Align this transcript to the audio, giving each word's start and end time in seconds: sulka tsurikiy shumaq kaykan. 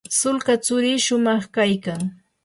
sulka 0.19 0.53
tsurikiy 0.63 1.03
shumaq 1.05 1.43
kaykan. 1.57 2.01